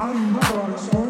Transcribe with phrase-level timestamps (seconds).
[0.00, 1.07] I'm not